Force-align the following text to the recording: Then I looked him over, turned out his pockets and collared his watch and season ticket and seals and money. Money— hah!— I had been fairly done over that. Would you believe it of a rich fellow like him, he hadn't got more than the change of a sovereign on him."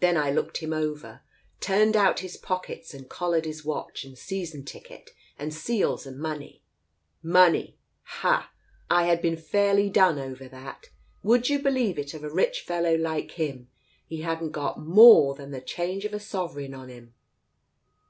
Then 0.00 0.18
I 0.18 0.30
looked 0.30 0.58
him 0.58 0.74
over, 0.74 1.22
turned 1.58 1.96
out 1.96 2.18
his 2.20 2.36
pockets 2.36 2.92
and 2.92 3.08
collared 3.08 3.46
his 3.46 3.64
watch 3.64 4.04
and 4.04 4.18
season 4.18 4.62
ticket 4.62 5.08
and 5.38 5.54
seals 5.54 6.04
and 6.04 6.18
money. 6.18 6.62
Money— 7.22 7.78
hah!— 8.18 8.50
I 8.90 9.04
had 9.06 9.22
been 9.22 9.38
fairly 9.38 9.88
done 9.88 10.18
over 10.18 10.48
that. 10.48 10.90
Would 11.22 11.48
you 11.48 11.60
believe 11.60 11.98
it 11.98 12.12
of 12.12 12.24
a 12.24 12.30
rich 12.30 12.60
fellow 12.60 12.94
like 12.94 13.30
him, 13.30 13.70
he 14.06 14.20
hadn't 14.20 14.50
got 14.52 14.82
more 14.84 15.34
than 15.34 15.50
the 15.50 15.62
change 15.62 16.04
of 16.04 16.12
a 16.12 16.20
sovereign 16.20 16.74
on 16.74 16.90
him." 16.90 17.14